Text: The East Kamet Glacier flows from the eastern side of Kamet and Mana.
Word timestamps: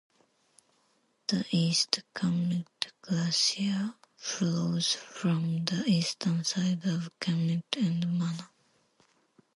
The 1.27 1.45
East 1.51 2.01
Kamet 2.15 2.91
Glacier 3.03 3.93
flows 4.17 4.95
from 4.95 5.63
the 5.65 5.83
eastern 5.85 6.43
side 6.43 6.87
of 6.87 7.11
Kamet 7.19 7.65
and 7.77 8.17
Mana. 8.17 8.49